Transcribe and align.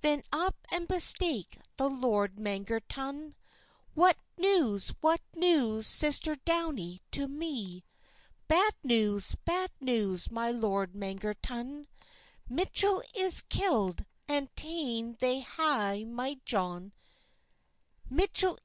Then 0.00 0.24
up 0.32 0.56
and 0.72 0.88
bespake 0.88 1.56
the 1.76 1.88
lord 1.88 2.40
Mangerton: 2.40 3.36
"What 3.94 4.16
news, 4.36 4.88
what 5.00 5.20
news, 5.36 5.86
sister 5.86 6.34
Downie, 6.34 7.00
to 7.12 7.28
me?" 7.28 7.84
"Bad 8.48 8.74
news, 8.82 9.36
bad 9.44 9.70
news, 9.80 10.28
my 10.32 10.50
lord 10.50 10.94
Mangerton; 10.96 11.86
Mitchel 12.48 13.04
is 13.14 13.42
killd, 13.42 14.06
and 14.26 14.48
tane 14.56 15.14
they 15.20 15.38
hae 15.38 16.02
my 16.04 16.40
son 16.44 16.92
Johnie." 18.10 18.62